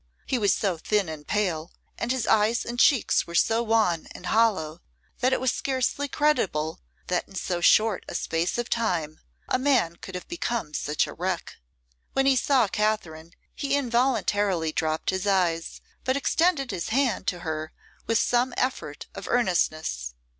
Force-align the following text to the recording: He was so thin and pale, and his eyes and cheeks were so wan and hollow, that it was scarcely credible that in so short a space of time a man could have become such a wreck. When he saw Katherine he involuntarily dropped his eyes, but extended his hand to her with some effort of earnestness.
He 0.25 0.39
was 0.39 0.51
so 0.51 0.77
thin 0.79 1.07
and 1.07 1.27
pale, 1.27 1.71
and 1.95 2.11
his 2.11 2.25
eyes 2.25 2.65
and 2.65 2.79
cheeks 2.79 3.27
were 3.27 3.35
so 3.35 3.61
wan 3.61 4.07
and 4.15 4.25
hollow, 4.25 4.79
that 5.19 5.31
it 5.31 5.39
was 5.39 5.51
scarcely 5.53 6.07
credible 6.07 6.79
that 7.05 7.27
in 7.27 7.35
so 7.35 7.61
short 7.61 8.03
a 8.07 8.15
space 8.15 8.57
of 8.57 8.67
time 8.67 9.19
a 9.47 9.59
man 9.59 9.97
could 9.97 10.15
have 10.15 10.27
become 10.27 10.73
such 10.73 11.05
a 11.05 11.13
wreck. 11.13 11.57
When 12.13 12.25
he 12.25 12.35
saw 12.35 12.67
Katherine 12.67 13.33
he 13.53 13.75
involuntarily 13.75 14.71
dropped 14.71 15.11
his 15.11 15.27
eyes, 15.27 15.81
but 16.03 16.17
extended 16.17 16.71
his 16.71 16.89
hand 16.89 17.27
to 17.27 17.41
her 17.41 17.71
with 18.07 18.17
some 18.17 18.55
effort 18.57 19.05
of 19.13 19.27
earnestness. 19.27 20.15